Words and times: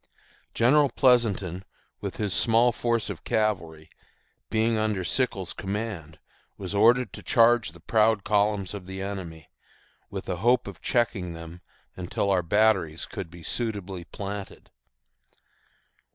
General 0.55 0.89
Pleasonton, 0.89 1.63
with 1.99 2.17
his 2.17 2.33
small 2.33 2.71
force 2.71 3.07
of 3.11 3.23
cavalry, 3.23 3.91
being 4.49 4.75
under 4.75 5.03
Sickles' 5.03 5.53
command, 5.53 6.17
was 6.57 6.73
ordered 6.73 7.13
to 7.13 7.21
charge 7.21 7.69
the 7.71 7.79
proud 7.79 8.23
columns 8.23 8.73
of 8.73 8.87
the 8.87 8.99
enemy, 8.99 9.51
with 10.09 10.25
the 10.25 10.37
hope 10.37 10.65
of 10.65 10.81
checking 10.81 11.33
them 11.33 11.61
until 11.95 12.31
our 12.31 12.41
batteries 12.41 13.05
could 13.05 13.29
be 13.29 13.43
suitably 13.43 14.03
planted. 14.03 14.71